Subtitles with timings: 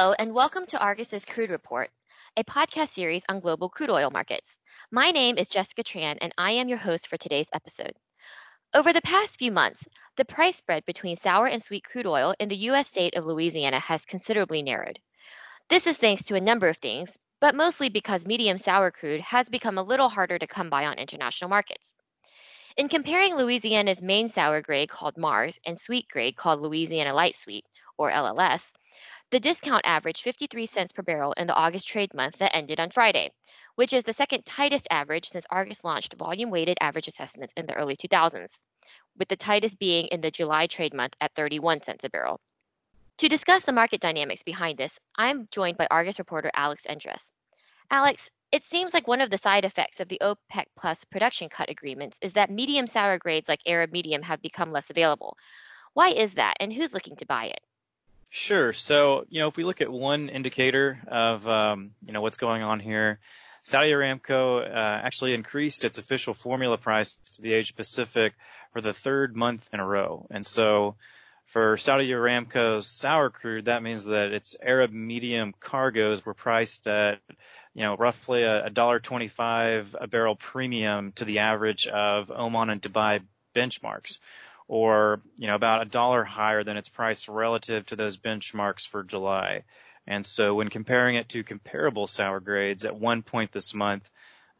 [0.00, 1.90] Hello, and welcome to Argus's Crude Report,
[2.34, 4.56] a podcast series on global crude oil markets.
[4.90, 7.92] My name is Jessica Tran, and I am your host for today's episode.
[8.72, 9.86] Over the past few months,
[10.16, 12.88] the price spread between sour and sweet crude oil in the U.S.
[12.88, 14.98] state of Louisiana has considerably narrowed.
[15.68, 19.50] This is thanks to a number of things, but mostly because medium sour crude has
[19.50, 21.94] become a little harder to come by on international markets.
[22.74, 27.66] In comparing Louisiana's main sour grade called Mars and sweet grade called Louisiana Light Sweet,
[27.98, 28.72] or LLS,
[29.30, 32.90] the discount averaged 53 cents per barrel in the August trade month that ended on
[32.90, 33.30] Friday,
[33.76, 37.74] which is the second tightest average since Argus launched volume weighted average assessments in the
[37.74, 38.58] early 2000s,
[39.16, 42.40] with the tightest being in the July trade month at 31 cents a barrel.
[43.18, 47.30] To discuss the market dynamics behind this, I'm joined by Argus reporter Alex Endress.
[47.88, 51.70] Alex, it seems like one of the side effects of the OPEC Plus production cut
[51.70, 55.36] agreements is that medium sour grades like Arab Medium have become less available.
[55.94, 57.60] Why is that, and who's looking to buy it?
[58.32, 58.72] Sure.
[58.72, 62.62] So, you know, if we look at one indicator of, um, you know, what's going
[62.62, 63.18] on here,
[63.64, 68.34] Saudi Aramco uh, actually increased its official formula price to the Asia Pacific
[68.72, 70.26] for the third month in a row.
[70.30, 70.94] And so
[71.46, 77.18] for Saudi Aramco's sour crude, that means that its Arab medium cargoes were priced at,
[77.74, 82.80] you know, roughly a dollar twenty-five a barrel premium to the average of Oman and
[82.80, 83.22] Dubai
[83.54, 84.18] benchmarks
[84.70, 89.02] or you know about a dollar higher than its price relative to those benchmarks for
[89.02, 89.64] July.
[90.06, 94.08] And so when comparing it to comparable sour grades at one point this month,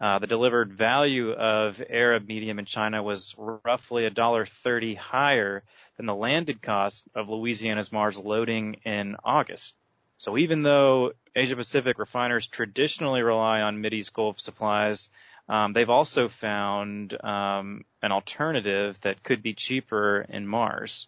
[0.00, 5.62] uh, the delivered value of Arab medium in China was roughly a dollar thirty higher
[5.96, 9.76] than the landed cost of Louisiana's Mars loading in August.
[10.16, 15.08] So even though Asia Pacific refiners traditionally rely on Mideast Gulf supplies,
[15.48, 21.06] um, they've also found um, an alternative that could be cheaper in Mars.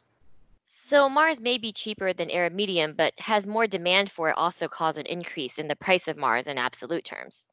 [0.64, 4.69] So Mars may be cheaper than Arab Medium, but has more demand for it also
[4.69, 7.46] cause an increase in the price of Mars in absolute terms.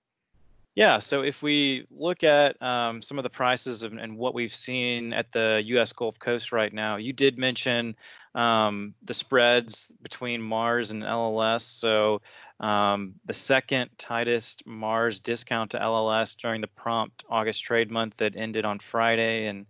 [0.76, 4.54] Yeah, so if we look at um, some of the prices of, and what we've
[4.54, 5.92] seen at the U.S.
[5.94, 7.96] Gulf Coast right now, you did mention
[8.36, 11.62] um, the spreads between Mars and LLS.
[11.62, 12.22] So
[12.60, 18.36] um, the second tightest Mars discount to LLS during the prompt August trade month that
[18.36, 19.66] ended on Friday, and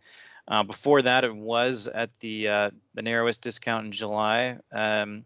[0.48, 4.58] uh, before that it was at the uh, the narrowest discount in July.
[4.72, 5.26] Um,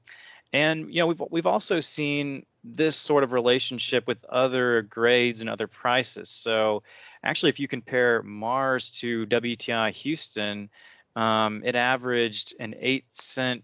[0.51, 5.50] and you know we've we've also seen this sort of relationship with other grades and
[5.50, 6.29] other prices.
[6.29, 6.84] So
[7.24, 10.69] actually, if you compare Mars to WTI Houston,
[11.16, 13.63] um, it averaged an eight cent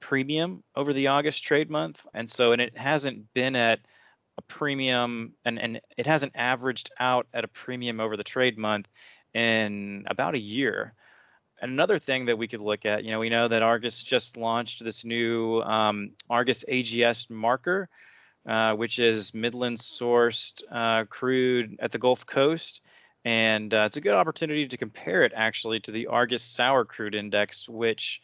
[0.00, 3.80] premium over the August trade month, and so and it hasn't been at
[4.38, 8.88] a premium and and it hasn't averaged out at a premium over the trade month
[9.34, 10.94] in about a year.
[11.60, 14.82] Another thing that we could look at, you know, we know that Argus just launched
[14.82, 17.88] this new um, Argus AGS marker,
[18.46, 22.80] uh, which is Midland sourced uh, crude at the Gulf Coast.
[23.24, 27.14] And uh, it's a good opportunity to compare it actually to the Argus Sour Crude
[27.14, 28.20] Index, which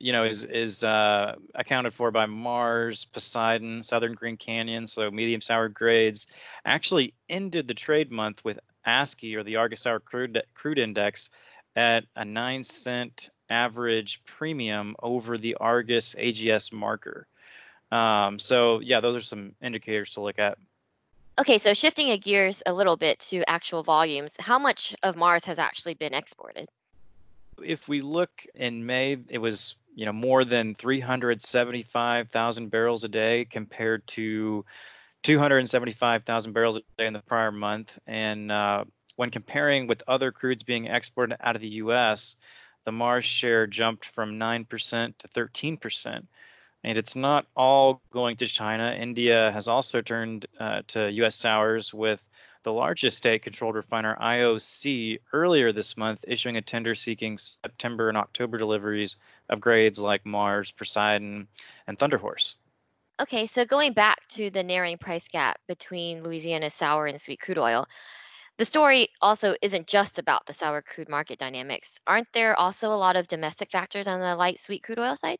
[0.00, 5.40] you know is is uh, accounted for by Mars, Poseidon, Southern Green Canyon, so medium
[5.40, 6.26] sour grades.
[6.64, 11.30] Actually ended the trade month with ASCI or the Argus Sour Crude Crude Index
[11.76, 17.28] at a nine cent average premium over the Argus AGS marker.
[17.90, 20.58] Um, so yeah, those are some indicators to look at.
[21.38, 25.58] Okay, so shifting gears a little bit to actual volumes, how much of Mars has
[25.58, 26.68] actually been exported?
[27.62, 33.44] If we look in May, it was you know more than 375,000 barrels a day
[33.44, 34.64] compared to
[35.22, 37.98] 275,000 barrels a day in the prior month.
[38.06, 38.84] And uh,
[39.16, 42.36] when comparing with other crudes being exported out of the U.S.,
[42.84, 46.26] the Mars share jumped from 9% to 13%.
[46.82, 48.96] And it's not all going to China.
[48.98, 51.36] India has also turned uh, to U.S.
[51.36, 52.26] sours with
[52.62, 58.58] the largest state-controlled refiner IOC earlier this month issuing a tender seeking September and October
[58.58, 59.16] deliveries
[59.48, 61.48] of grades like Mars, Poseidon,
[61.86, 62.54] and Thunderhorse.
[63.20, 67.58] Okay, so going back to the narrowing price gap between Louisiana sour and sweet crude
[67.58, 67.86] oil,
[68.56, 71.98] the story also isn't just about the sour crude market dynamics.
[72.06, 75.38] Aren't there also a lot of domestic factors on the light sweet crude oil side?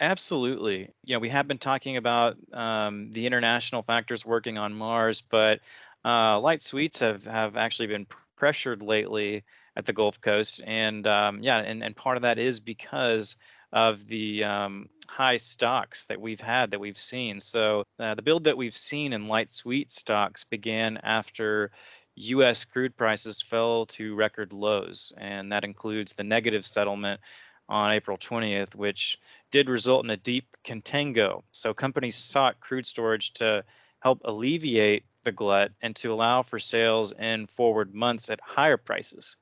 [0.00, 0.90] Absolutely.
[1.04, 5.60] You know, we have been talking about um, the international factors working on Mars, but
[6.04, 8.06] uh, light sweets have, have actually been
[8.36, 9.44] pressured lately
[9.76, 13.36] at the Gulf Coast, and um, yeah, and, and part of that is because
[13.72, 17.40] of the um, high stocks that we've had that we've seen.
[17.40, 21.72] So uh, the build that we've seen in light sweet stocks began after
[22.16, 22.64] U.S.
[22.64, 27.20] crude prices fell to record lows, and that includes the negative settlement
[27.68, 29.18] on April 20th, which
[29.54, 31.44] did result in a deep contango.
[31.52, 33.62] So companies sought crude storage to
[34.00, 39.36] help alleviate the glut and to allow for sales in forward months at higher prices.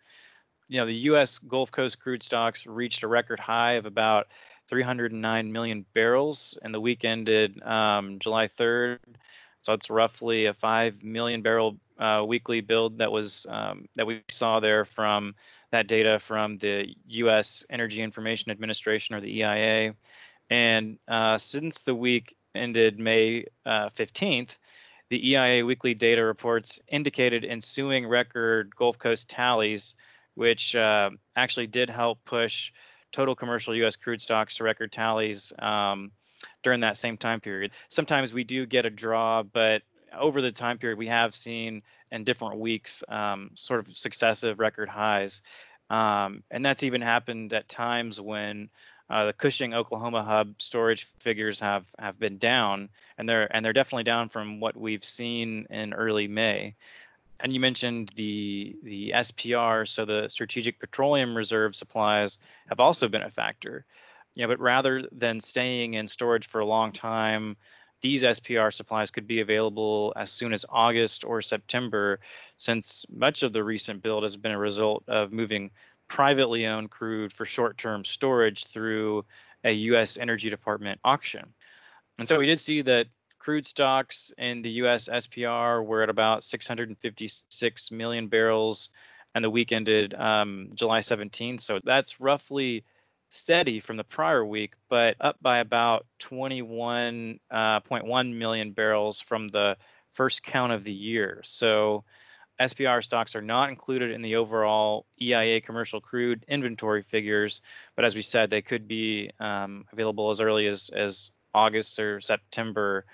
[0.69, 1.39] You know, the U.S.
[1.39, 4.27] Gulf Coast crude stocks reached a record high of about
[4.69, 8.99] 309 million barrels, in the week ended um, July 3rd.
[9.63, 14.23] So it's roughly a five million barrel uh, weekly build that was um, that we
[14.29, 15.37] saw there from
[15.71, 17.65] that data from the U.S.
[17.71, 19.95] Energy Information Administration or the EIA.
[20.51, 24.59] And uh, since the week ended May uh, 15th,
[25.11, 29.95] the EIA weekly data reports indicated ensuing record Gulf Coast tallies,
[30.35, 32.73] which uh, actually did help push
[33.13, 33.95] total commercial U.S.
[33.95, 36.11] crude stocks to record tallies um,
[36.65, 37.71] during that same time period.
[37.91, 39.83] Sometimes we do get a draw, but
[40.17, 44.89] over the time period, we have seen in different weeks um, sort of successive record
[44.89, 45.43] highs.
[45.91, 48.71] Um, and that's even happened at times when
[49.11, 52.89] uh, the Cushing, Oklahoma hub storage figures have have been down,
[53.19, 56.77] and they're and they're definitely down from what we've seen in early May.
[57.41, 62.39] And you mentioned the the SPR, so the Strategic Petroleum Reserve supplies
[62.69, 63.85] have also been a factor.
[64.35, 67.59] Know, but rather than staying in storage for a long time,
[68.03, 72.21] these SPR supplies could be available as soon as August or September,
[72.57, 75.71] since much of the recent build has been a result of moving
[76.09, 79.25] privately owned crude for short term storage through
[79.65, 80.19] a U.S.
[80.19, 81.55] Energy Department auction.
[82.19, 83.07] And so we did see that
[83.39, 85.09] crude stocks in the U.S.
[85.09, 88.91] SPR were at about 656 million barrels,
[89.35, 91.61] and the week ended um, July 17th.
[91.61, 92.85] So that's roughly
[93.33, 99.77] steady from the prior week, but up by about 21.1 uh, million barrels from the
[100.13, 101.41] first count of the year.
[101.43, 102.05] So
[102.61, 107.63] SPR stocks are not included in the overall EIA commercial crude inventory figures,
[107.97, 112.21] but as we said, they could be um, available as early as, as August or
[112.21, 113.07] September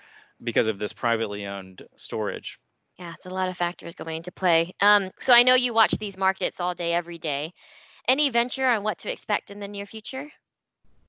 [0.43, 2.59] because of this privately owned storage.
[2.97, 4.73] Yeah, it's a lot of factors going into play.
[4.81, 7.53] Um, so I know you watch these markets all day, every day.
[8.09, 10.31] Any venture on what to expect in the near future?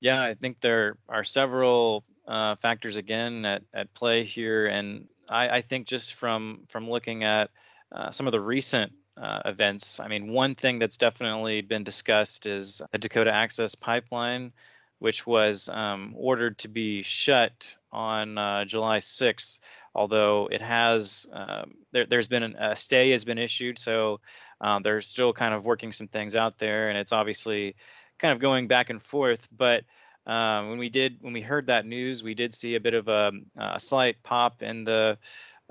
[0.01, 5.49] Yeah, I think there are several uh, factors again at, at play here, and I,
[5.49, 7.49] I think just from from looking at
[7.91, 12.45] uh, some of the recent uh, events, I mean, one thing that's definitely been discussed
[12.45, 14.53] is the Dakota Access Pipeline,
[14.99, 19.57] which was um, ordered to be shut on uh, July 6th.
[19.95, 24.21] Although it has, um, there, has been an, a stay has been issued, so
[24.61, 27.75] um, they're still kind of working some things out there, and it's obviously
[28.19, 29.47] kind of going back and forth.
[29.55, 29.83] But
[30.27, 33.07] um, when we did, when we heard that news, we did see a bit of
[33.07, 35.17] a, a slight pop in the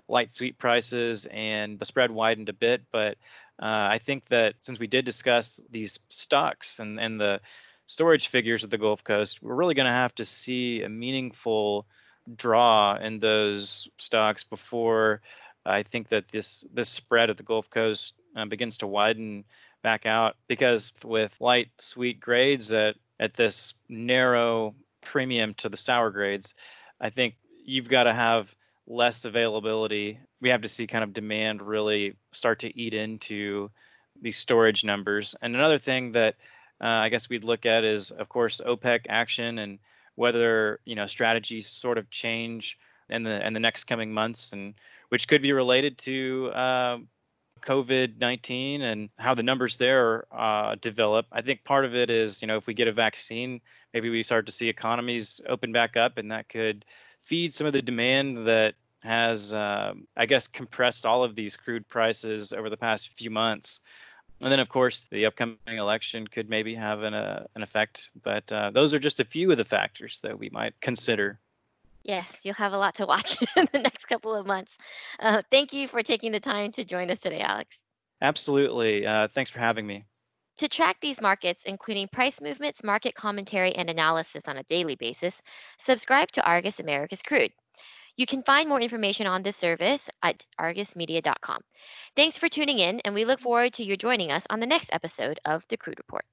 [0.08, 2.82] light sweet prices, and the spread widened a bit.
[2.90, 3.16] But
[3.62, 7.40] uh, I think that since we did discuss these stocks and and the
[7.86, 11.86] storage figures of the Gulf Coast, we're really going to have to see a meaningful
[12.36, 15.20] draw in those stocks before
[15.64, 19.44] I think that this this spread at the Gulf Coast uh, begins to widen
[19.82, 26.10] back out because with light sweet grades at at this narrow premium to the sour
[26.10, 26.54] grades,
[27.00, 27.34] I think
[27.64, 28.54] you've got to have
[28.86, 30.18] less availability.
[30.40, 33.70] We have to see kind of demand really start to eat into
[34.20, 35.34] these storage numbers.
[35.42, 36.36] And another thing that
[36.80, 39.78] uh, I guess we'd look at is, of course, OPEC action and
[40.14, 44.74] whether you know strategies sort of change in the in the next coming months, and
[45.08, 46.98] which could be related to uh,
[47.60, 51.26] COVID 19 and how the numbers there uh, develop.
[51.32, 53.60] I think part of it is, you know, if we get a vaccine,
[53.92, 56.84] maybe we start to see economies open back up, and that could
[57.22, 61.88] feed some of the demand that has, uh, I guess, compressed all of these crude
[61.88, 63.80] prices over the past few months.
[64.42, 68.08] And then, of course, the upcoming election could maybe have an, uh, an effect.
[68.22, 71.38] But uh, those are just a few of the factors that we might consider.
[72.02, 74.76] Yes, you'll have a lot to watch in the next couple of months.
[75.18, 77.78] Uh, thank you for taking the time to join us today, Alex.
[78.22, 79.06] Absolutely.
[79.06, 80.04] Uh, thanks for having me.
[80.58, 85.40] To track these markets, including price movements, market commentary, and analysis on a daily basis,
[85.78, 87.52] subscribe to Argus America's Crude.
[88.16, 91.62] You can find more information on this service at argusmedia.com.
[92.14, 94.90] Thanks for tuning in, and we look forward to you joining us on the next
[94.92, 96.26] episode of The Crude Report.